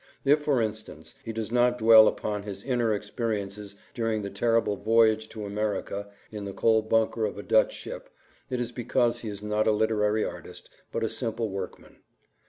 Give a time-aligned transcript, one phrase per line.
[0.25, 5.29] If, for instance, he does not dwell upon his inner experiences during his terrible voyage
[5.29, 8.09] to America in the coal bunker of a Dutch ship
[8.49, 11.97] it is because he is not a literary artist, but a simple workman.